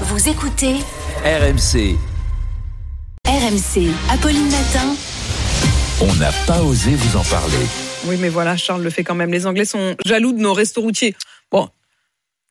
[0.00, 0.74] Vous écoutez
[1.24, 1.96] RMC,
[3.28, 3.88] RMC.
[4.10, 4.96] Apolline Matin.
[6.00, 7.64] on n'a pas osé vous en parler.
[8.06, 9.30] Oui, mais voilà, Charles le fait quand même.
[9.30, 11.14] Les Anglais sont jaloux de nos restos routiers.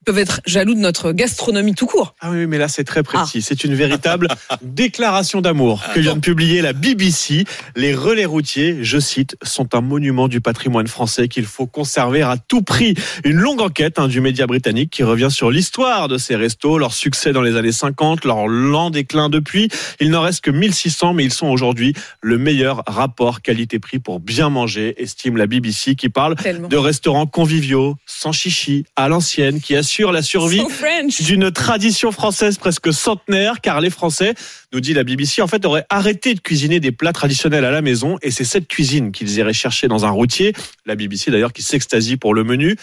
[0.05, 2.15] Peuvent être jaloux de notre gastronomie tout court.
[2.19, 3.41] Ah oui, mais là c'est très précis.
[3.41, 4.27] C'est une véritable
[4.61, 7.45] déclaration d'amour que vient de publier la BBC.
[7.75, 12.35] Les relais routiers, je cite, sont un monument du patrimoine français qu'il faut conserver à
[12.37, 12.95] tout prix.
[13.23, 16.93] Une longue enquête hein, du média britannique qui revient sur l'histoire de ces restos, leur
[16.93, 19.69] succès dans les années 50, leur lent déclin depuis.
[19.99, 24.49] Il n'en reste que 1600, mais ils sont aujourd'hui le meilleur rapport qualité-prix pour bien
[24.49, 26.67] manger, estime la BBC qui parle Tellement.
[26.67, 32.57] de restaurants conviviaux, sans chichi, à l'ancienne, qui assurent la survie So d'une tradition française
[32.57, 34.33] presque centenaire, car les Français,
[34.71, 37.81] nous dit la BBC, en fait, auraient arrêté de cuisiner des plats traditionnels à la
[37.81, 40.53] maison, et c'est cette cuisine qu'ils iraient chercher dans un routier.
[40.85, 42.75] La BBC d'ailleurs qui s'extasie pour le menu.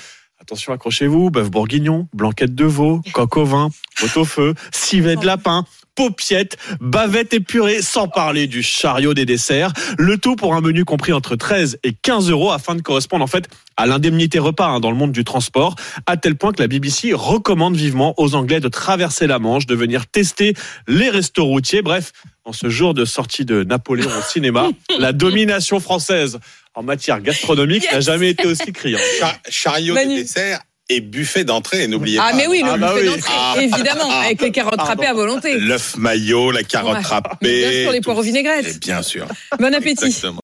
[0.42, 3.68] Attention, accrochez-vous, bœuf bourguignon, blanquette de veau, coq au vin,
[4.00, 9.74] pot au feu, civet de lapin, paupiette, bavette épurée, sans parler du chariot des desserts.
[9.98, 13.26] Le tout pour un menu compris entre 13 et 15 euros afin de correspondre en
[13.26, 15.74] fait à l'indemnité repas hein, dans le monde du transport,
[16.06, 19.74] à tel point que la BBC recommande vivement aux Anglais de traverser la Manche, de
[19.74, 20.54] venir tester
[20.88, 21.82] les restos routiers.
[21.82, 22.12] Bref,
[22.46, 26.40] en ce jour de sortie de Napoléon au cinéma, la domination française
[26.80, 29.02] en matière gastronomique n'a jamais été aussi criante.
[29.20, 30.16] Char- chariot Manu.
[30.16, 32.37] de dessert et buffet d'entrée, n'oubliez Ah, pas.
[32.37, 33.14] mais oui, le Ah, bah buffet oui.
[33.14, 33.54] d'entrée, Ah.
[33.60, 34.90] évidemment, avec les carottes Pardon.
[34.92, 35.59] râpées à volonté.
[35.59, 37.02] L'œuf maillot, la carotte Ouais.
[37.04, 37.60] râpée.
[37.60, 38.66] Bien sûr, les poireaux vinaigrettes.
[38.76, 39.26] Et Bien sûr.
[39.59, 40.06] Bon appétit.
[40.06, 40.38] Exactement.